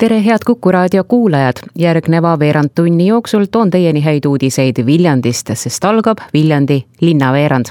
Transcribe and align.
tere, 0.00 0.24
head 0.24 0.38
Kuku 0.46 0.72
raadio 0.72 1.04
kuulajad, 1.04 1.58
järgneva 1.78 2.38
veerand 2.38 2.70
tunni 2.74 3.06
jooksul 3.06 3.44
toon 3.52 3.70
teieni 3.70 4.00
häid 4.00 4.24
uudiseid 4.24 4.80
Viljandist, 4.86 5.50
sest 5.54 5.84
algab 5.84 6.18
Viljandi 6.32 6.78
linnaveerand. 7.00 7.66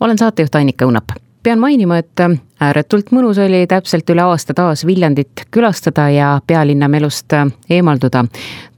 olen 0.00 0.18
saatejuht 0.18 0.54
Annika 0.54 0.84
Õunap 0.88 1.12
pean 1.42 1.60
mainima, 1.60 1.98
et 1.98 2.20
ääretult 2.60 3.10
mõnus 3.16 3.38
oli 3.40 3.64
täpselt 3.68 4.10
üle 4.12 4.22
aasta 4.22 4.54
taas 4.56 4.84
Viljandit 4.86 5.46
külastada 5.50 6.08
ja 6.12 6.30
pealinna 6.46 6.88
melust 6.88 7.32
eemalduda. 7.70 8.24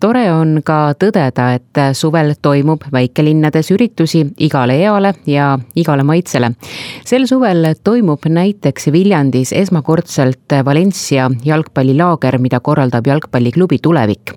tore 0.01 0.33
on 0.33 0.61
ka 0.65 0.95
tõdeda, 0.99 1.55
et 1.55 1.81
suvel 1.93 2.35
toimub 2.43 2.83
väikelinnades 2.93 3.71
üritusi 3.71 4.27
igale 4.39 4.75
eale 4.83 5.15
ja 5.27 5.59
igale 5.75 6.03
maitsele. 6.03 6.53
sel 7.05 7.27
suvel 7.27 7.75
toimub 7.85 8.27
näiteks 8.27 8.93
Viljandis 8.93 9.53
esmakordselt 9.53 10.65
Valencia 10.65 11.31
jalgpallilaager, 11.45 12.39
mida 12.39 12.61
korraldab 12.61 13.07
jalgpalliklubi 13.07 13.79
Tulevik 13.83 14.37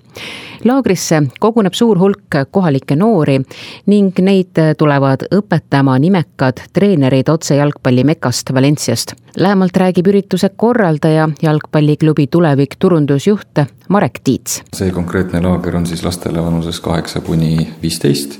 laagrisse 0.64 1.22
koguneb 1.40 1.74
suur 1.74 1.98
hulk 1.98 2.38
kohalikke 2.50 2.96
noori 2.96 3.38
ning 3.86 4.18
neid 4.22 4.58
tulevad 4.78 5.26
õpetama 5.34 5.98
nimekad 6.02 6.62
treenerid 6.72 7.28
otse 7.28 7.58
jalgpalli 7.60 8.04
mekast 8.04 8.54
Valenciast. 8.54 9.14
Lähemalt 9.36 9.76
räägib 9.76 10.06
ürituse 10.10 10.50
korraldaja, 10.56 11.28
jalgpalliklubi 11.42 12.26
Tulevik 12.26 12.76
turundusjuht 12.78 13.60
Marek 13.88 14.20
Tiits. 14.24 14.62
see 14.76 14.90
konkreetne 14.90 15.42
laager 15.42 15.76
on 15.76 15.86
siis 15.86 16.04
lastele 16.04 16.42
vanuses 16.44 16.80
kaheksa 16.80 17.20
kuni 17.20 17.68
viisteist 17.82 18.38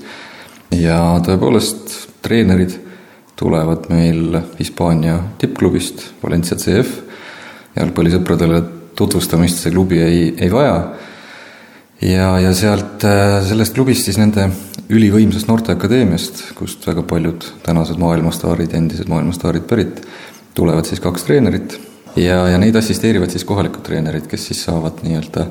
ja 0.71 0.99
tõepoolest 1.27 1.97
treenerid 2.23 2.79
tulevad 3.37 3.91
meil 3.93 4.41
Hispaania 4.59 5.19
tippklubist 5.39 6.07
Valencia 6.23 6.57
CF. 6.57 7.03
jalgpallisõpradele 7.77 8.63
tutvustamist 8.97 9.61
see 9.61 9.71
klubi 9.71 10.01
ei, 10.01 10.35
ei 10.41 10.53
vaja 10.53 10.79
ja, 12.01 12.39
ja 12.41 12.55
sealt, 12.55 13.05
äh, 13.05 13.43
sellest 13.45 13.75
klubist 13.77 14.09
siis 14.09 14.19
nende 14.21 14.49
ülivõimsast 14.93 15.49
noorteakadeemiast, 15.51 16.43
kust 16.55 16.85
väga 16.87 17.03
paljud 17.03 17.45
tänased 17.67 17.99
maailmastaarid, 17.99 18.75
endised 18.79 19.09
maailmastaarid 19.11 19.67
pärit, 19.69 20.03
tulevad 20.57 20.89
siis 20.89 21.01
kaks 21.05 21.27
treenerit 21.29 21.77
ja, 22.17 22.47
ja 22.49 22.59
neid 22.59 22.77
assisteerivad 22.77 23.31
siis 23.33 23.45
kohalikud 23.45 23.85
treenerid, 23.87 24.27
kes 24.31 24.49
siis 24.51 24.65
saavad 24.65 25.03
nii-öelda 25.05 25.47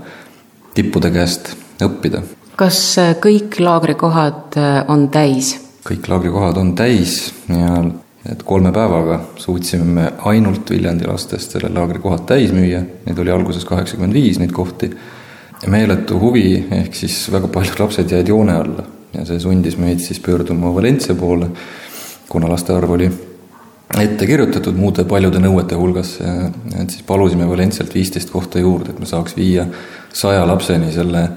tippude 0.75 1.11
käest 1.13 1.53
õppida. 1.83 2.23
kas 2.55 2.79
äh, 3.01 3.13
kõik 3.21 3.59
laagrikohad 3.61 4.57
äh, 4.57 4.81
on 4.91 5.09
täis? 5.13 5.55
kõik 5.85 6.09
laagrikohad 6.09 6.57
on 6.57 6.73
täis 6.75 7.19
ja 7.49 7.83
et 8.25 8.41
kolme 8.43 8.71
päevaga 8.73 9.19
suutsime 9.37 9.85
me 9.85 10.07
ainult 10.25 10.71
Viljandi 10.73 11.05
lastest 11.05 11.53
selle 11.53 11.69
laagrikohad 11.73 12.25
täis 12.25 12.53
müüa, 12.55 12.81
neid 13.05 13.21
oli 13.21 13.31
alguses 13.31 13.67
kaheksakümmend 13.69 14.17
viis, 14.17 14.41
neid 14.41 14.55
kohti 14.55 14.89
meeletu 15.69 16.17
huvi, 16.19 16.65
ehk 16.81 16.97
siis 16.97 17.19
väga 17.31 17.47
paljud 17.53 17.79
lapsed 17.83 18.11
jäid 18.11 18.33
joone 18.33 18.57
alla 18.57 18.89
ja 19.13 19.23
see 19.29 19.39
sundis 19.39 19.77
meid 19.77 20.01
siis 20.03 20.19
pöörduma 20.19 20.73
Valencia 20.75 21.15
poole, 21.15 21.51
kuna 22.29 22.49
laste 22.49 22.73
arv 22.73 22.97
oli 22.97 23.11
ette 24.01 24.27
kirjutatud 24.27 24.77
muude 24.77 25.05
paljude 25.07 25.39
nõuete 25.39 25.77
hulgas, 25.79 26.17
et 26.21 26.93
siis 26.93 27.03
palusime 27.07 27.47
Valencialt 27.49 27.93
viisteist 27.95 28.31
kohta 28.33 28.59
juurde, 28.59 28.91
et 28.91 28.99
me 28.99 29.09
saaks 29.09 29.37
viia 29.37 29.67
saja 30.13 30.45
lapseni 30.47 30.91
selle, 30.95 31.27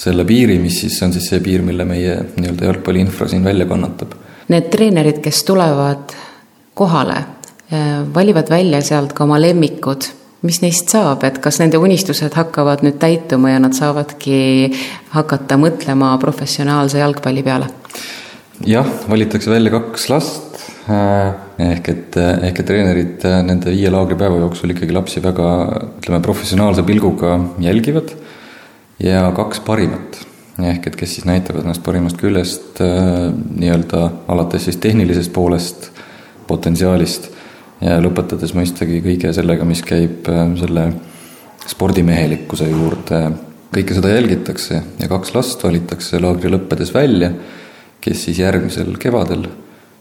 selle 0.00 0.26
piiri, 0.28 0.58
mis 0.62 0.80
siis 0.82 0.98
on 1.06 1.14
siis 1.14 1.30
see 1.30 1.40
piir, 1.44 1.62
mille 1.66 1.86
meie 1.88 2.18
nii-öelda 2.34 2.68
jalgpalliinfra 2.70 3.30
siin 3.30 3.44
välja 3.44 3.68
kannatab. 3.70 4.18
Need 4.52 4.68
treenerid, 4.72 5.22
kes 5.24 5.44
tulevad 5.48 6.12
kohale, 6.76 7.22
valivad 8.14 8.50
välja 8.52 8.82
sealt 8.84 9.14
ka 9.16 9.24
oma 9.24 9.40
lemmikud 9.40 10.10
mis 10.44 10.60
neist 10.60 10.92
saab, 10.92 11.24
et 11.24 11.38
kas 11.42 11.58
nende 11.62 11.80
unistused 11.80 12.34
hakkavad 12.36 12.84
nüüd 12.84 12.98
täituma 13.00 13.54
ja 13.54 13.62
nad 13.62 13.76
saavadki 13.76 14.68
hakata 15.14 15.56
mõtlema 15.60 16.12
professionaalse 16.20 17.00
jalgpalli 17.00 17.44
peale? 17.46 17.70
jah, 18.68 18.86
valitakse 19.08 19.50
välja 19.50 19.72
kaks 19.72 20.08
last 20.12 20.60
äh, 20.92 21.32
ehk 21.58 21.88
et, 21.92 22.16
ehk 22.18 22.60
et 22.60 22.66
treenerid 22.66 23.24
äh, 23.28 23.40
nende 23.46 23.70
viie 23.70 23.90
laagripäeva 23.92 24.40
jooksul 24.42 24.74
ikkagi 24.74 24.94
lapsi 24.94 25.22
väga 25.22 25.48
ütleme, 26.00 26.22
professionaalse 26.24 26.82
pilguga 26.86 27.36
jälgivad 27.62 28.14
ja 29.02 29.28
kaks 29.36 29.62
parimat 29.66 30.18
ehk 30.62 30.88
et 30.90 30.96
kes 30.98 31.16
siis 31.16 31.26
näitavad 31.26 31.64
ennast 31.64 31.82
parimast 31.86 32.18
küljest 32.20 32.82
äh, 32.82 33.30
nii-öelda 33.30 34.04
alates 34.30 34.68
siis 34.68 34.78
tehnilisest 34.82 35.32
poolest, 35.34 35.90
potentsiaalist 36.50 37.30
ja 37.84 37.98
lõpetades 38.02 38.54
mõistagi 38.56 39.00
kõige 39.04 39.32
sellega, 39.34 39.66
mis 39.66 39.82
käib 39.86 40.30
äh, 40.30 40.46
selle 40.60 40.88
spordimehelikkuse 41.70 42.68
juurde. 42.68 43.20
kõike 43.74 43.94
seda 43.96 44.10
jälgitakse 44.12 44.82
ja 45.00 45.08
kaks 45.10 45.34
last 45.34 45.62
valitakse 45.64 46.20
laagri 46.22 46.50
lõppedes 46.50 46.92
välja, 46.94 47.32
kes 48.00 48.26
siis 48.26 48.38
järgmisel 48.38 48.94
kevadel 49.02 49.48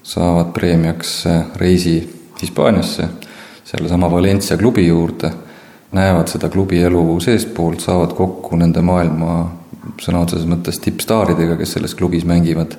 saavad 0.04 0.52
preemiaks 0.54 1.26
äh, 1.28 1.46
reisi 1.56 2.20
Hispaaniasse, 2.42 3.08
sellesama 3.64 4.12
Valencia 4.12 4.58
klubi 4.58 4.88
juurde, 4.88 5.32
näevad 5.96 6.28
seda 6.28 6.50
klubi 6.50 6.82
elu 6.84 7.20
seestpoolt, 7.24 7.80
saavad 7.80 8.16
kokku 8.18 8.58
nende 8.60 8.82
maailma 8.84 9.36
sõna 10.02 10.24
otseses 10.26 10.48
mõttes 10.50 10.80
tippstaaridega, 10.84 11.56
kes 11.60 11.78
selles 11.78 11.96
klubis 11.96 12.28
mängivad. 12.28 12.76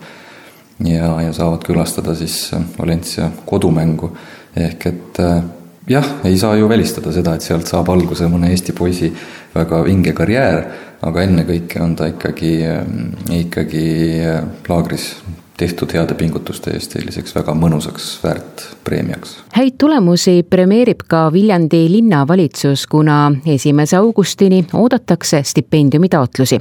Ja, 0.84 1.12
ja 1.22 1.32
saavad 1.32 1.62
külastada 1.64 2.16
siis 2.18 2.50
äh, 2.52 2.64
Valencia 2.78 3.30
kodumängu. 3.46 4.10
Ehk 4.58 4.86
et 4.90 5.20
äh, 5.22 5.38
jah, 5.88 6.08
ei 6.26 6.36
saa 6.38 6.56
ju 6.58 6.68
välistada 6.68 7.12
seda, 7.14 7.36
et 7.36 7.46
sealt 7.46 7.70
saab 7.70 7.88
alguse 7.94 8.28
mõne 8.28 8.50
Eesti 8.52 8.74
poisi 8.76 9.12
väga 9.54 9.80
vinge 9.86 10.12
karjäär, 10.12 10.66
aga 11.04 11.24
ennekõike 11.24 11.80
on 11.84 11.94
ta 11.96 12.10
ikkagi, 12.10 12.52
ikkagi 13.38 13.86
laagris 14.68 15.12
tehtud 15.56 15.92
heade 15.94 16.14
pingutuste 16.14 16.72
eest 16.74 16.96
selliseks 16.96 17.34
väga 17.34 17.54
mõnusaks 17.54 18.08
väärtpreemiaks. 18.24 19.36
häid 19.54 19.76
tulemusi 19.78 20.42
premeerib 20.50 21.04
ka 21.08 21.32
Viljandi 21.32 21.86
linnavalitsus, 21.90 22.86
kuna 22.86 23.32
esimese 23.46 23.96
augustini 23.96 24.64
oodatakse 24.72 25.42
stipendiumitaotlusi. 25.42 26.60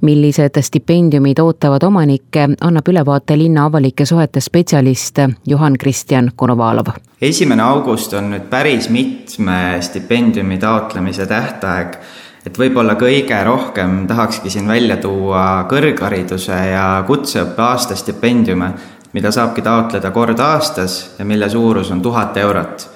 millised 0.00 0.60
stipendiumid 0.60 1.38
ootavad 1.38 1.82
omanikke, 1.82 2.48
annab 2.60 2.88
ülevaate 2.88 3.38
linna 3.38 3.64
avalike 3.64 4.06
suhete 4.06 4.40
spetsialist 4.40 5.16
Johan-Kristjan 5.46 6.30
Konovalov. 6.36 6.86
esimene 7.22 7.62
august 7.62 8.12
on 8.12 8.30
nüüd 8.30 8.48
päris 8.50 8.90
mitme 8.90 9.78
stipendiumi 9.80 10.58
taotlemise 10.58 11.26
tähtaeg 11.26 11.96
et 12.48 12.56
võib-olla 12.56 12.96
kõige 12.96 13.38
rohkem 13.44 14.06
tahakski 14.08 14.50
siin 14.52 14.68
välja 14.68 14.96
tuua 15.02 15.66
kõrghariduse 15.68 16.56
ja 16.70 16.86
kutseõppe 17.06 17.64
aastastipendiume, 17.64 18.70
mida 19.12 19.32
saabki 19.34 19.64
taotleda 19.64 20.10
kord 20.14 20.40
aastas 20.40 20.98
ja 21.18 21.26
mille 21.28 21.48
suurus 21.52 21.90
on 21.92 22.02
tuhat 22.02 22.36
eurot. 22.36 22.88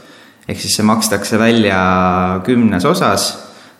ehk 0.48 0.60
siis 0.60 0.76
see 0.76 0.84
makstakse 0.84 1.38
välja 1.38 1.78
kümnes 2.44 2.84
osas 2.84 3.26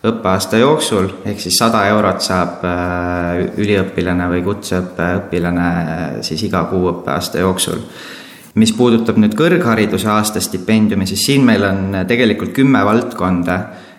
õppeaasta 0.05 0.59
jooksul, 0.59 1.09
ehk 1.25 1.41
siis 1.41 1.57
sada 1.59 1.87
eurot 1.89 2.21
saab 2.21 2.65
äh, 2.67 3.59
üliõpilane 3.59 4.29
või 4.29 4.43
kutseõppeõpilane 4.45 5.69
äh, 5.69 6.03
siis 6.21 6.43
iga 6.43 6.65
kuu 6.71 6.89
õppeaasta 6.91 7.39
jooksul 7.39 7.81
mis 8.55 8.75
puudutab 8.77 9.17
nüüd 9.17 9.33
kõrghariduse 9.33 10.11
aastastipendiumi, 10.13 11.07
siis 11.09 11.25
siin 11.25 11.45
meil 11.45 11.65
on 11.65 12.03
tegelikult 12.09 12.53
kümme 12.53 12.85
valdkonda 12.85 13.57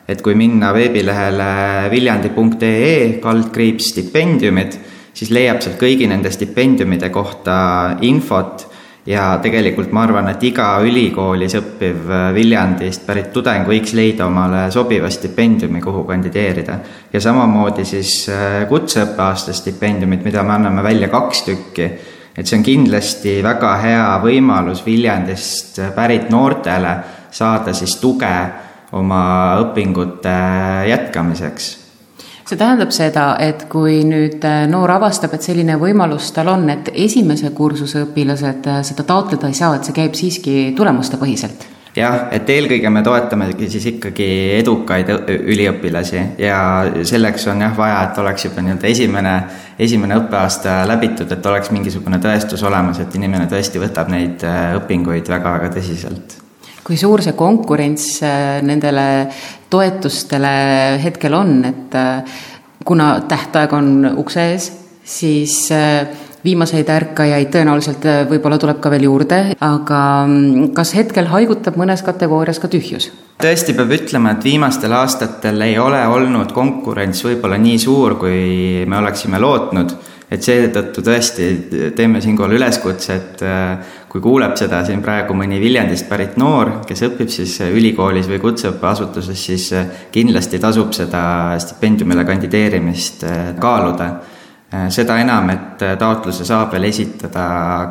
et 0.08 0.22
kui 0.22 0.36
minna 0.36 0.74
veebilehele 0.76 1.90
viljandi.ee 1.92 3.20
kaldkriips 3.24 3.94
stipendiumid, 3.94 4.78
siis 5.14 5.32
leiab 5.32 5.62
sealt 5.64 5.80
kõigi 5.80 6.10
nende 6.10 6.32
stipendiumide 6.34 7.10
kohta 7.14 7.56
infot 8.02 8.68
ja 9.06 9.38
tegelikult 9.44 9.92
ma 9.92 10.06
arvan, 10.08 10.30
et 10.32 10.44
iga 10.48 10.68
ülikoolis 10.84 11.58
õppiv 11.60 12.12
Viljandist 12.36 13.04
pärit 13.08 13.32
tudeng 13.36 13.68
võiks 13.68 13.94
leida 13.98 14.28
omale 14.28 14.70
sobiva 14.72 15.10
stipendiumi, 15.12 15.82
kuhu 15.84 16.04
kandideerida. 16.08 16.78
ja 17.14 17.22
samamoodi 17.22 17.86
siis 17.86 18.30
äh, 18.30 18.64
kutseõppeaasta 18.70 19.54
stipendiumid, 19.54 20.24
mida 20.24 20.44
me 20.44 20.54
anname 20.54 20.84
välja 20.84 21.10
kaks 21.12 21.44
tükki, 21.44 21.90
et 22.38 22.48
see 22.48 22.58
on 22.58 22.64
kindlasti 22.64 23.42
väga 23.44 23.76
hea 23.84 24.06
võimalus 24.24 24.86
Viljandist 24.86 25.82
pärit 25.96 26.30
noortele 26.30 26.98
saada 27.32 27.74
siis 27.74 27.98
tuge 28.00 28.36
oma 28.94 29.24
õpingute 29.64 30.36
jätkamiseks. 30.90 31.72
see 32.44 32.60
tähendab 32.60 32.92
seda, 32.92 33.38
et 33.40 33.66
kui 33.72 34.02
nüüd 34.06 34.44
äh, 34.46 34.66
noor 34.70 34.92
avastab, 34.98 35.34
et 35.34 35.46
selline 35.46 35.78
võimalus 35.80 36.34
tal 36.36 36.52
on, 36.52 36.68
et 36.70 36.92
esimese 36.94 37.54
kursuse 37.56 38.04
õpilased 38.04 38.68
äh, 38.68 38.82
seda 38.84 39.06
taotleda 39.08 39.48
ei 39.50 39.56
saa, 39.58 39.78
et 39.78 39.88
see 39.88 39.96
käib 39.96 40.18
siiski 40.20 40.58
tulemustepõhiselt? 40.78 41.70
jah, 41.96 42.28
et 42.36 42.50
eelkõige 42.50 42.90
me 42.90 43.04
toetamegi 43.06 43.70
siis 43.70 43.86
ikkagi 43.94 44.28
edukaid 44.60 45.10
üliõpilasi 45.30 46.24
ja 46.42 46.60
selleks 47.06 47.48
on 47.54 47.62
jah 47.64 47.76
vaja, 47.78 48.00
et 48.10 48.22
oleks 48.22 48.48
juba 48.50 48.66
nii-öelda 48.66 48.90
esimene, 48.90 49.34
esimene 49.80 50.18
õppeaasta 50.22 50.82
läbitud, 50.90 51.32
et 51.32 51.52
oleks 51.54 51.72
mingisugune 51.74 52.20
tõestus 52.22 52.66
olemas, 52.66 53.00
et 53.00 53.16
inimene 53.16 53.48
tõesti 53.50 53.82
võtab 53.82 54.12
neid 54.14 54.46
äh, 54.48 54.74
õpinguid 54.82 55.32
väga-väga 55.32 55.76
tõsiselt 55.78 56.42
kui 56.84 57.00
suur 57.00 57.24
see 57.24 57.36
konkurents 57.38 58.08
äh, 58.26 58.60
nendele 58.66 59.06
toetustele 59.72 60.54
hetkel 61.04 61.38
on, 61.38 61.56
et 61.70 61.96
äh, 61.96 62.42
kuna 62.86 63.16
tähtaeg 63.28 63.74
on 63.74 63.90
ukse 64.20 64.46
ees, 64.52 64.70
siis 65.04 65.56
äh, 65.72 66.04
viimaseid 66.44 66.90
ärkajaid 66.92 67.54
tõenäoliselt 67.54 68.06
võib-olla 68.28 68.58
tuleb 68.60 68.82
ka 68.84 68.92
veel 68.92 69.06
juurde, 69.08 69.38
aga 69.64 70.00
mm, 70.28 70.74
kas 70.76 70.92
hetkel 70.98 71.30
haigutab 71.32 71.80
mõnes 71.80 72.04
kategoorias 72.04 72.60
ka 72.60 72.68
tühjus? 72.72 73.14
tõesti 73.44 73.76
peab 73.76 73.92
ütlema, 73.96 74.36
et 74.36 74.44
viimastel 74.46 74.94
aastatel 74.96 75.64
ei 75.66 75.78
ole 75.80 76.00
olnud 76.08 76.52
konkurents 76.56 77.24
võib-olla 77.26 77.58
nii 77.60 77.80
suur, 77.80 78.18
kui 78.20 78.84
me 78.88 79.00
oleksime 79.00 79.40
lootnud 79.40 79.96
et 80.34 80.42
seetõttu 80.46 81.04
tõesti 81.06 81.48
teeme 81.96 82.22
siinkohal 82.24 82.56
üleskutse, 82.58 83.16
et 83.16 83.44
äh, 83.46 83.94
kui 84.10 84.22
kuuleb 84.24 84.56
seda 84.58 84.82
siin 84.86 85.04
praegu 85.06 85.36
mõni 85.38 85.60
Viljandist 85.62 86.08
pärit 86.10 86.38
noor, 86.42 86.80
kes 86.88 87.06
õpib 87.10 87.32
siis 87.34 87.60
ülikoolis 87.68 88.30
või 88.32 88.42
kutseõppeasutuses, 88.42 89.46
siis 89.50 89.70
äh, 89.78 90.06
kindlasti 90.14 90.62
tasub 90.64 90.94
seda 90.96 91.24
stipendiumile 91.62 92.26
kandideerimist 92.30 93.28
äh, 93.30 93.44
kaaluda. 93.60 94.14
seda 94.90 95.20
enam, 95.22 95.52
et 95.54 95.84
taotluse 96.02 96.48
saab 96.50 96.72
veel 96.74 96.88
esitada 96.88 97.44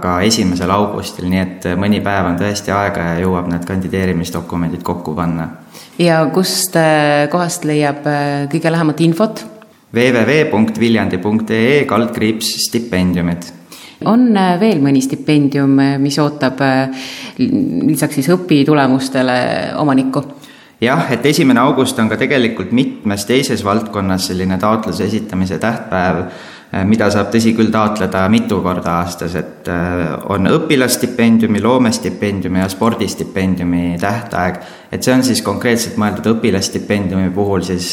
ka 0.02 0.16
esimesel 0.26 0.70
augustil, 0.74 1.28
nii 1.30 1.38
et 1.38 1.68
mõni 1.78 2.00
päev 2.02 2.26
on 2.32 2.40
tõesti 2.40 2.74
aega 2.74 3.04
ja 3.12 3.20
jõuab 3.22 3.46
need 3.52 3.62
kandideerimisdokumendid 3.68 4.82
kokku 4.82 5.14
panna. 5.14 5.46
ja 5.98 6.24
kust 6.34 6.74
kohast 7.30 7.70
leiab 7.70 8.02
kõige 8.50 8.74
lähemat 8.74 9.00
infot 9.06 9.44
www.viljandi.ee 9.92 11.82
kaldkriips 11.88 12.54
stipendiumid 12.68 13.50
on 14.04 14.30
äh, 14.36 14.54
veel 14.60 14.80
mõni 14.82 15.02
stipendium, 15.04 15.76
äh, 15.82 15.96
mis 16.02 16.18
ootab 16.22 16.62
äh, 16.64 17.10
lisaks 17.38 18.20
siis 18.20 18.30
õpitulemustele 18.34 19.36
omanikku? 19.82 20.24
jah, 20.82 21.04
et 21.14 21.26
esimene 21.30 21.62
august 21.62 21.98
on 22.02 22.08
ka 22.10 22.18
tegelikult 22.18 22.72
mitmes 22.74 23.26
teises 23.28 23.60
valdkonnas 23.62 24.32
selline 24.32 24.58
taotluse 24.58 25.04
esitamise 25.06 25.60
tähtpäev, 25.62 26.24
mida 26.88 27.06
saab 27.12 27.28
tõsi 27.30 27.52
küll 27.54 27.70
taotleda 27.70 28.24
mitu 28.32 28.58
korda 28.64 28.96
aastas, 29.04 29.36
et 29.38 29.68
on 30.32 30.48
õpilasstipendiumi, 30.50 31.62
loomestipendiumi 31.62 32.64
ja 32.64 32.66
spordistipendiumi 32.72 33.98
tähtaeg. 34.00 34.58
et 34.90 35.02
see 35.04 35.14
on 35.14 35.22
siis 35.22 35.42
konkreetselt 35.46 36.00
mõeldud 36.02 36.32
õpilasstipendiumi 36.32 37.30
puhul 37.30 37.62
siis 37.62 37.92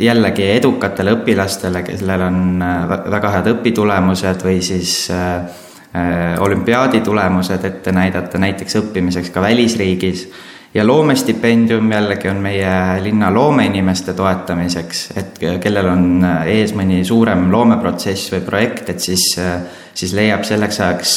jällegi 0.00 0.46
edukatele 0.56 1.14
õpilastele, 1.18 1.82
kellel 1.86 2.24
on 2.28 2.40
äh, 2.62 2.88
väga 3.12 3.34
head 3.36 3.52
õpitulemused 3.54 4.42
või 4.46 4.62
siis 4.64 4.96
äh, 5.12 5.36
äh, 5.94 6.40
olümpiaadi 6.42 7.02
tulemused 7.04 7.64
ette 7.64 7.92
näidata 7.92 8.40
näiteks 8.40 8.80
õppimiseks 8.80 9.30
ka 9.34 9.44
välisriigis 9.44 10.26
ja 10.74 10.86
loomestipendium 10.86 11.92
jällegi 11.92 12.28
on 12.32 12.40
meie 12.42 12.72
linna 13.04 13.30
loomeinimeste 13.34 14.16
toetamiseks, 14.18 15.04
et 15.20 15.38
kellel 15.62 15.86
on 15.92 16.26
ees 16.50 16.74
mõni 16.74 17.04
suurem 17.06 17.46
loomeprotsess 17.52 18.32
või 18.34 18.42
projekt, 18.48 18.90
et 18.90 19.04
siis, 19.04 19.28
siis 19.94 20.16
leiab 20.18 20.42
selleks 20.42 20.80
ajaks 20.80 21.12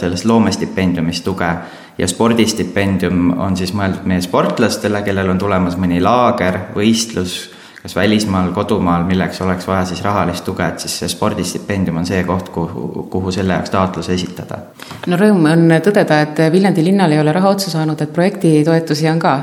sellest 0.00 0.24
loomestipendiumist 0.24 1.24
tuge. 1.24 1.50
ja 1.98 2.08
spordistipendium 2.08 3.38
on 3.38 3.56
siis 3.56 3.74
mõeldud 3.74 4.08
meie 4.08 4.24
sportlastele, 4.24 5.02
kellel 5.02 5.34
on 5.34 5.38
tulemas 5.38 5.76
mõni 5.76 6.00
laager, 6.00 6.60
võistlus 6.74 7.57
kas 7.88 7.96
välismaal, 7.96 8.52
kodumaal, 8.52 9.04
milleks 9.08 9.40
oleks 9.40 9.66
vaja 9.66 9.84
siis 9.88 10.02
rahalist 10.04 10.44
tuge, 10.44 10.66
et 10.66 10.82
siis 10.82 10.98
see 11.00 11.08
spordistipendium 11.08 12.02
on 12.02 12.06
see 12.06 12.20
koht, 12.28 12.50
kuhu, 12.52 13.06
kuhu 13.08 13.32
selle 13.32 13.56
jaoks 13.56 13.72
taotluse 13.72 14.12
esitada. 14.12 14.58
no 15.06 15.16
rõõm 15.16 15.46
on 15.48 15.72
tõdeda, 15.84 16.20
et 16.26 16.42
Viljandi 16.52 16.84
linnal 16.84 17.16
ei 17.16 17.20
ole 17.22 17.32
raha 17.32 17.54
otsa 17.56 17.72
saanud, 17.72 18.00
et 18.04 18.12
projektitoetusi 18.12 19.08
on 19.08 19.22
ka 19.22 19.38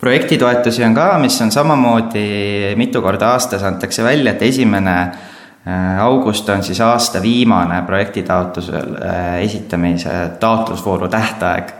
projektitoetusi 0.00 0.84
on 0.84 0.94
ka, 0.94 1.06
mis 1.20 1.40
on 1.40 1.52
samamoodi 1.52 2.74
mitu 2.76 3.02
korda 3.02 3.32
aastas 3.34 3.64
antakse 3.64 4.04
välja, 4.04 4.32
et 4.32 4.42
esimene 4.42 4.96
äh, 5.00 6.00
august 6.04 6.48
on 6.48 6.62
siis 6.62 6.80
aasta 6.80 7.22
viimane 7.22 7.82
projektitaotluse 7.86 8.76
äh, 8.76 9.34
esitamise 9.44 10.20
taotlusvooru 10.40 11.08
tähtaeg 11.08 11.72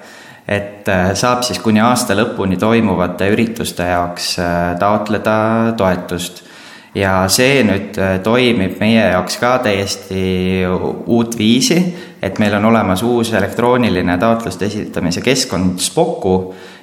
et 0.50 0.88
äh, 0.88 1.12
saab 1.14 1.44
siis 1.46 1.60
kuni 1.62 1.80
aasta 1.82 2.16
lõpuni 2.18 2.58
toimuvate 2.58 3.28
ürituste 3.30 3.86
jaoks 3.86 4.32
äh, 4.42 4.54
taotleda 4.80 5.36
toetust. 5.78 6.46
ja 6.94 7.28
see 7.30 7.60
nüüd 7.62 7.98
äh, 8.02 8.16
toimib 8.18 8.80
meie 8.82 9.04
jaoks 9.12 9.36
ka 9.38 9.52
täiesti 9.62 10.64
uut 11.06 11.36
viisi, 11.38 11.78
et 12.22 12.40
meil 12.42 12.56
on 12.58 12.66
olemas 12.72 13.04
uus 13.06 13.30
elektrooniline 13.32 14.18
taotluste 14.18 14.66
esitamise 14.66 15.22
keskkond 15.22 15.78
Spoku 15.78 16.34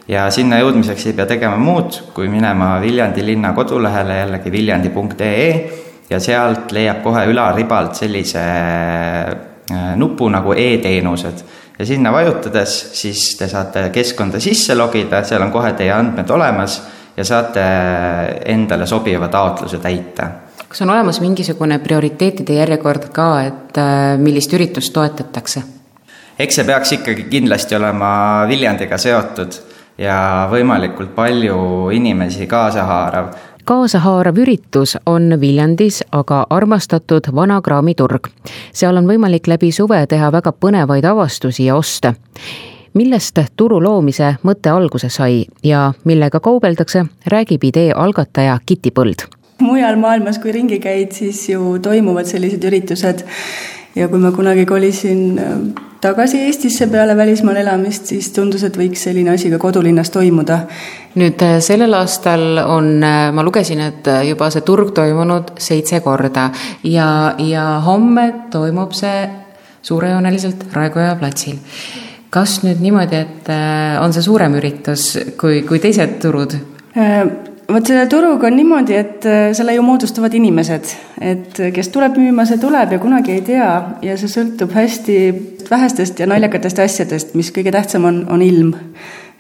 ja 0.08 0.30
sinna 0.32 0.62
jõudmiseks 0.62 1.10
ei 1.10 1.18
pea 1.18 1.28
tegema 1.28 1.60
muud, 1.60 2.00
kui 2.16 2.32
minema 2.32 2.78
Viljandi 2.82 3.26
linna 3.26 3.52
kodulehele 3.58 4.22
jällegi 4.22 4.52
viljandi.ee 4.52 5.52
ja 6.08 6.24
sealt 6.24 6.72
leiab 6.72 7.04
kohe 7.04 7.28
ülaribalt 7.28 8.00
sellise 8.00 8.48
nupu 10.00 10.30
nagu 10.32 10.54
e-teenused 10.56 11.44
ja 11.80 11.86
sinna 11.86 12.12
vajutades 12.12 12.78
siis 12.98 13.36
te 13.38 13.48
saate 13.48 13.90
keskkonda 13.94 14.40
sisse 14.40 14.76
logida, 14.76 15.24
seal 15.24 15.46
on 15.46 15.54
kohe 15.54 15.74
teie 15.78 15.92
andmed 15.94 16.30
olemas 16.30 16.82
ja 17.18 17.26
saate 17.26 17.64
endale 18.46 18.88
sobiva 18.88 19.28
taotluse 19.28 19.80
täita. 19.84 20.30
kas 20.68 20.82
on 20.82 20.90
olemas 20.90 21.22
mingisugune 21.22 21.80
prioriteetide 21.80 22.60
järjekord 22.62 23.10
ka, 23.14 23.30
et 23.46 23.78
äh, 23.78 24.18
millist 24.18 24.54
üritust 24.54 24.94
toetatakse? 24.94 25.64
eks 26.40 26.56
see 26.56 26.66
peaks 26.66 26.92
ikkagi 27.00 27.28
kindlasti 27.30 27.76
olema 27.76 28.10
Viljandiga 28.50 28.98
seotud 28.98 29.62
ja 29.98 30.48
võimalikult 30.52 31.16
palju 31.16 31.90
inimesi 31.94 32.48
kaasa 32.48 32.86
haarav 32.86 33.32
kaasahaarav 33.68 34.38
üritus 34.40 34.94
on 35.06 35.34
Viljandis 35.42 36.00
aga 36.16 36.46
armastatud 36.50 37.28
Vana 37.36 37.62
Kraami 37.62 37.96
turg. 38.00 38.30
seal 38.74 38.96
on 38.98 39.08
võimalik 39.10 39.48
läbi 39.52 39.72
suve 39.76 40.00
teha 40.08 40.30
väga 40.32 40.54
põnevaid 40.66 41.06
avastusi 41.06 41.66
ja 41.66 41.76
oste. 41.76 42.14
millest 42.94 43.40
turu 43.56 43.82
loomise 43.84 44.36
mõte 44.44 44.72
alguse 44.72 45.10
sai 45.10 45.46
ja 45.64 45.94
millega 46.06 46.40
kaubeldakse, 46.40 47.06
räägib 47.26 47.64
idee 47.64 47.92
algataja 47.92 48.60
Kiti 48.66 48.92
Põld. 48.92 49.28
mujal 49.60 49.96
maailmas, 49.96 50.40
kui 50.40 50.52
ringi 50.52 50.80
käid, 50.80 51.12
siis 51.12 51.50
ju 51.50 51.80
toimuvad 51.80 52.26
sellised 52.26 52.64
üritused 52.64 53.26
ja 53.96 54.08
kui 54.08 54.20
ma 54.20 54.32
kunagi 54.32 54.66
kolisin 54.66 55.40
tagasi 56.08 56.40
Eestisse 56.40 56.88
peale 56.88 57.18
välismaal 57.18 57.60
elamist, 57.64 58.06
siis 58.12 58.30
tundus, 58.36 58.64
et 58.64 58.78
võiks 58.80 59.02
selline 59.08 59.34
asi 59.34 59.50
ka 59.52 59.60
kodulinnas 59.60 60.12
toimuda. 60.14 60.60
nüüd 61.18 61.42
äh, 61.42 61.58
sellel 61.64 61.94
aastal 61.98 62.62
on, 62.62 62.92
äh, 63.04 63.32
ma 63.34 63.44
lugesin, 63.44 63.82
et 63.82 64.08
äh, 64.08 64.22
juba 64.30 64.48
see 64.54 64.62
turg 64.62 64.94
toimunud 64.96 65.56
seitse 65.60 66.00
korda 66.06 66.52
ja, 66.84 67.10
ja 67.42 67.66
homme 67.86 68.28
toimub 68.54 68.94
see 68.96 69.26
suurejooneliselt 69.82 70.68
Raekoja 70.74 71.16
platsil. 71.20 71.60
kas 72.30 72.62
nüüd 72.64 72.80
niimoodi, 72.84 73.24
et 73.24 73.52
on 74.04 74.14
see 74.14 74.24
suurem 74.24 74.56
üritus 74.60 75.10
kui, 75.40 75.62
kui 75.68 75.80
teised 75.84 76.20
turud? 76.22 76.56
Vot 77.68 77.88
selle 77.88 78.08
turuga 78.08 78.48
on 78.48 78.56
niimoodi, 78.58 78.96
et 78.96 79.26
äh, 79.28 79.52
selle 79.58 79.76
ju 79.76 79.84
moodustavad 79.86 80.34
inimesed, 80.38 80.92
et 81.22 81.60
äh, 81.60 81.72
kes 81.76 81.90
tuleb 81.94 82.18
müüma, 82.20 82.46
see 82.48 82.60
tuleb 82.62 82.96
ja 82.96 83.00
kunagi 83.04 83.36
ei 83.36 83.44
tea 83.46 83.72
ja 84.06 84.18
see 84.20 84.32
sõltub 84.32 84.76
hästi 84.76 85.18
vähestest 85.70 86.22
ja 86.22 86.30
naljakatest 86.32 86.80
asjadest, 86.84 87.34
mis 87.40 87.52
kõige 87.56 87.74
tähtsam 87.76 88.08
on, 88.08 88.22
on 88.32 88.44
ilm. 88.46 88.76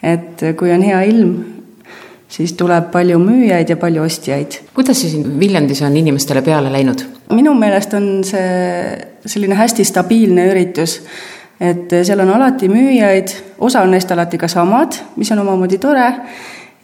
et 0.03 0.43
äh, 0.43 0.55
kui 0.60 0.74
on 0.74 0.84
hea 0.84 1.00
ilm, 1.10 1.31
siis 2.27 2.53
tuleb 2.60 2.91
palju 2.91 3.19
müüjaid 3.22 3.72
ja 3.72 3.79
palju 3.79 4.03
ostjaid. 4.03 4.60
kuidas 4.75 5.01
see 5.01 5.15
siin 5.15 5.39
Viljandis 5.39 5.81
on 5.88 5.96
inimestele 5.98 6.43
peale 6.43 6.74
läinud? 6.74 7.05
minu 7.31 7.55
meelest 7.55 7.93
on 7.93 8.12
see 8.27 8.51
selline 9.25 9.55
hästi 9.55 9.88
stabiilne 9.88 10.51
üritus 10.51 11.00
et 11.60 11.96
seal 12.05 12.19
on 12.22 12.29
alati 12.36 12.67
müüjaid, 12.69 13.31
osa 13.65 13.81
on 13.81 13.96
neist 13.96 14.12
alati 14.13 14.38
ka 14.38 14.48
samad, 14.51 15.00
mis 15.15 15.31
on 15.34 15.39
omamoodi 15.41 15.79
tore 15.81 16.12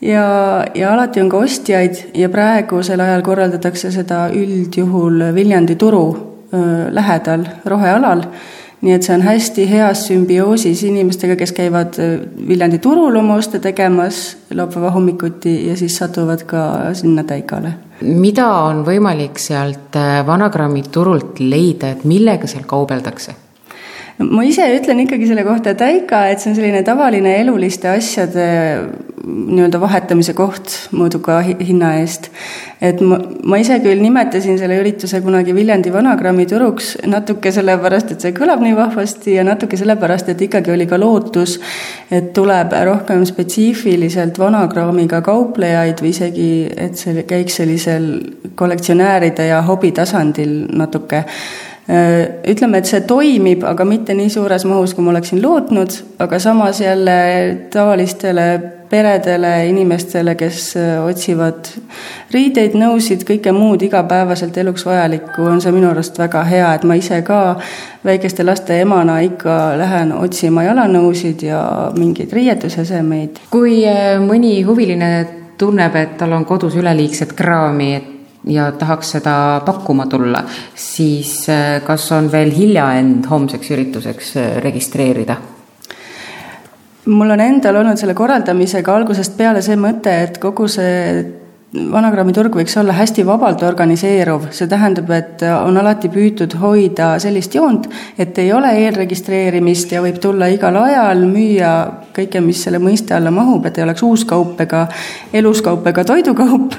ja, 0.03 0.65
ja 0.75 0.93
alati 0.93 1.21
on 1.21 1.29
ka 1.31 1.37
ostjaid 1.45 2.01
ja 2.17 2.29
praegusel 2.29 2.99
ajal 2.99 3.23
korraldatakse 3.25 3.91
seda 3.91 4.27
üldjuhul 4.33 5.29
Viljandi 5.35 5.75
turu 5.79 6.05
lähedal 6.91 7.47
rohealal. 7.65 8.27
nii 8.83 8.91
et 8.91 9.05
see 9.05 9.13
on 9.15 9.21
hästi 9.23 9.63
heas 9.69 10.01
sümbioosis 10.09 10.81
inimestega, 10.83 11.37
kes 11.39 11.53
käivad 11.55 11.95
Viljandi 12.47 12.81
turul 12.83 13.15
oma 13.15 13.37
oste 13.39 13.61
tegemas 13.63 14.17
laupäeva 14.51 14.91
hommikuti 14.91 15.53
ja 15.69 15.77
siis 15.79 15.95
satuvad 15.97 16.43
ka 16.45 16.65
sinna 16.93 17.23
Täigale. 17.23 17.73
mida 18.01 18.47
on 18.67 18.83
võimalik 18.85 19.39
sealt 19.39 19.95
Vanagrammi 20.27 20.83
turult 20.91 21.39
leida, 21.39 21.95
et 21.95 22.03
millega 22.03 22.47
seal 22.47 22.67
kaubeldakse? 22.67 23.42
Ma 24.31 24.43
ise 24.47 24.65
ütlen 24.77 25.03
ikkagi 25.05 25.27
selle 25.29 25.43
kohta 25.47 25.73
täika, 25.77 26.27
et 26.31 26.43
see 26.43 26.51
on 26.51 26.59
selline 26.59 26.83
tavaline 26.85 27.35
eluliste 27.41 27.89
asjade 27.91 28.45
nii-öelda 29.23 29.79
vahetamise 29.79 30.33
koht 30.35 30.73
mõõduka 30.91 31.37
hinna 31.45 31.93
eest. 32.01 32.27
et 32.83 32.99
ma, 32.99 33.17
ma 33.47 33.59
ise 33.61 33.77
küll 33.83 34.01
nimetasin 34.03 34.57
selle 34.59 34.75
ürituse 34.81 35.21
kunagi 35.23 35.55
Viljandi 35.55 35.93
vanagrammi 35.93 36.45
turuks 36.49 36.93
natuke 37.07 37.53
sellepärast, 37.55 38.11
et 38.11 38.25
see 38.25 38.35
kõlab 38.35 38.63
nii 38.63 38.75
vahvasti 38.75 39.37
ja 39.37 39.45
natuke 39.47 39.79
sellepärast, 39.79 40.33
et 40.33 40.43
ikkagi 40.47 40.73
oli 40.75 40.87
ka 40.91 40.99
lootus, 40.99 41.55
et 42.11 42.33
tuleb 42.35 42.75
rohkem 42.89 43.23
spetsiifiliselt 43.27 44.39
vanagrammiga 44.39 45.21
kauplejaid 45.23 46.03
või 46.03 46.11
isegi, 46.11 46.49
et 46.75 46.99
see 46.99 47.23
käiks 47.29 47.61
sellisel 47.61 48.09
kollektsionääride 48.59 49.47
ja 49.53 49.63
hobi 49.63 49.93
tasandil 49.95 50.65
natuke 50.75 51.23
ütleme, 51.83 52.79
et 52.79 52.87
see 52.87 53.01
toimib, 53.03 53.65
aga 53.67 53.83
mitte 53.83 54.15
nii 54.15 54.29
suures 54.31 54.63
mahus, 54.69 54.93
kui 54.95 55.03
ma 55.03 55.11
oleksin 55.11 55.41
lootnud, 55.43 55.97
aga 56.23 56.39
samas 56.39 56.79
jälle 56.79 57.17
tavalistele 57.73 58.45
peredele, 58.93 59.67
inimestele, 59.67 60.35
kes 60.37 60.75
äh, 60.77 61.05
otsivad 61.05 61.69
riideid, 62.33 62.75
nõusid, 62.77 63.23
kõike 63.25 63.49
muud 63.55 63.81
igapäevaselt 63.87 64.57
eluks 64.61 64.85
vajalikku, 64.85 65.47
on 65.49 65.61
see 65.63 65.73
minu 65.73 65.89
arust 65.89 66.19
väga 66.21 66.43
hea, 66.45 66.67
et 66.77 66.85
ma 66.85 66.97
ise 66.99 67.23
ka 67.25 67.39
väikeste 68.05 68.45
laste 68.45 68.77
emana 68.83 69.17
ikka 69.25 69.57
lähen 69.81 70.13
otsima 70.13 70.67
jalanõusid 70.67 71.41
ja 71.47 71.63
mingeid 71.97 72.37
riietusesemeid. 72.37 73.41
kui 73.49 73.79
äh, 73.89 74.19
mõni 74.21 74.59
huviline 74.67 75.13
tunneb, 75.57 75.97
et 75.97 76.17
tal 76.21 76.37
on 76.37 76.45
kodus 76.45 76.77
üleliigset 76.77 77.33
kraami, 77.37 77.93
et 77.97 78.12
ja 78.47 78.71
tahaks 78.71 79.15
seda 79.17 79.35
pakkuma 79.65 80.05
tulla, 80.11 80.43
siis 80.75 81.49
äh, 81.49 81.81
kas 81.85 82.11
on 82.11 82.31
veel 82.31 82.51
hilja 82.55 82.89
end 82.99 83.27
homseks 83.29 83.71
ürituseks 83.71 84.35
äh, 84.37 84.55
registreerida? 84.63 85.37
mul 87.05 87.33
on 87.35 87.41
endal 87.43 87.75
olnud 87.75 87.99
selle 87.99 88.13
korraldamisega 88.15 88.93
algusest 88.95 89.33
peale 89.37 89.61
see 89.61 89.75
mõte, 89.75 90.11
et 90.23 90.37
kogu 90.39 90.69
see 90.71 91.42
vanagrammiturg 91.73 92.53
võiks 92.59 92.75
olla 92.77 92.93
hästi 92.93 93.23
vabalt 93.25 93.63
organiseeruv, 93.65 94.49
see 94.53 94.69
tähendab, 94.69 95.09
et 95.15 95.41
on 95.47 95.77
alati 95.81 96.09
püütud 96.13 96.53
hoida 96.61 97.13
sellist 97.21 97.55
joont, 97.57 97.87
et 98.17 98.37
ei 98.41 98.51
ole 98.53 98.69
eelregistreerimist 98.83 99.95
ja 99.95 100.03
võib 100.03 100.19
tulla 100.21 100.51
igal 100.53 100.77
ajal, 100.83 101.25
müüa 101.29 101.73
kõike, 102.13 102.43
mis 102.45 102.61
selle 102.65 102.81
mõiste 102.83 103.17
alla 103.17 103.33
mahub, 103.33 103.65
et 103.65 103.79
ei 103.79 103.87
oleks 103.87 104.05
uus 104.05 104.25
kaup 104.29 104.61
ega 104.61 104.85
eluskaup 105.33 105.87
ega 105.89 106.05
toidukaup, 106.13 106.77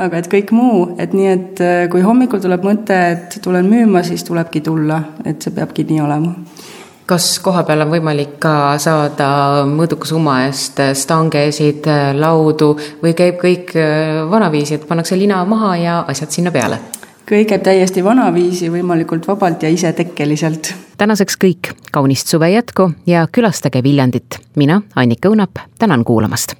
aga 0.00 0.22
et 0.22 0.32
kõik 0.32 0.54
muu, 0.56 0.88
et 0.98 1.12
nii, 1.16 1.30
et 1.36 1.64
kui 1.92 2.04
hommikul 2.04 2.40
tuleb 2.40 2.64
mõte, 2.64 2.96
et 3.12 3.40
tulen 3.44 3.68
müüma, 3.68 4.04
siis 4.06 4.24
tulebki 4.24 4.64
tulla, 4.64 5.02
et 5.24 5.42
see 5.42 5.52
peabki 5.56 5.84
nii 5.90 6.04
olema 6.08 6.34
kas 7.10 7.26
kohapeal 7.42 7.82
on 7.84 7.90
võimalik 7.90 8.36
ka 8.42 8.76
saada 8.78 9.30
mõõduka 9.66 10.06
summa 10.08 10.44
eest 10.46 10.78
stangesid, 10.98 11.88
laudu 12.14 12.72
või 13.02 13.16
käib 13.18 13.40
kõik 13.42 13.74
äh, 13.78 14.22
vanaviisi, 14.30 14.78
et 14.78 14.86
pannakse 14.88 15.18
lina 15.18 15.42
maha 15.48 15.74
ja 15.80 15.98
asjad 16.08 16.38
sinna 16.38 16.54
peale? 16.54 16.80
kõik 17.30 17.46
käib 17.52 17.62
täiesti 17.62 18.02
vanaviisi, 18.02 18.72
võimalikult 18.74 19.26
vabalt 19.28 19.62
ja 19.62 19.70
isetekkeliselt. 19.70 20.72
tänaseks 20.98 21.38
kõik, 21.38 21.74
kaunist 21.92 22.30
suve 22.30 22.50
jätku 22.50 22.90
ja 23.06 23.26
külastage 23.32 23.82
Viljandit. 23.82 24.38
mina, 24.56 24.82
Annika 24.94 25.30
Õunap, 25.30 25.62
tänan 25.78 26.04
kuulamast. 26.04 26.54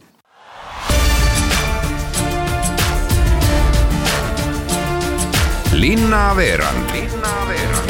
linnaveerand 5.80 6.90
Linna 6.92 7.89